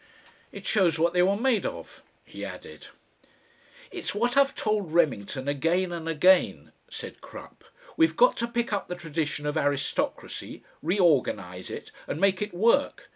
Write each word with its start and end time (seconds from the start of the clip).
"It 0.51 0.65
shows 0.65 0.97
what 0.97 1.13
they 1.13 1.21
were 1.21 1.35
made 1.37 1.63
of," 1.63 2.01
he 2.25 2.43
added. 2.43 2.87
"It's 3.91 4.15
what 4.15 4.35
I've 4.35 4.55
told 4.55 4.93
Remington 4.95 5.47
again 5.47 5.91
and 5.91 6.09
again," 6.09 6.71
said 6.89 7.21
Crupp, 7.21 7.63
"we've 7.97 8.15
got 8.15 8.35
to 8.37 8.47
pick 8.47 8.73
up 8.73 8.87
the 8.87 8.95
tradition 8.95 9.45
of 9.45 9.55
aristocracy, 9.57 10.63
reorganise 10.81 11.69
it, 11.69 11.91
and 12.07 12.19
make 12.19 12.41
it 12.41 12.51
work. 12.51 13.09